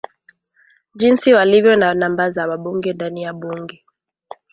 jinsi 0.95 1.33
walivyo 1.33 1.75
na 1.75 1.93
namba 1.93 2.31
za 2.31 2.47
wabunge 2.47 2.93
ndani 2.93 3.23
ya 3.23 3.33
bunge 3.33 3.85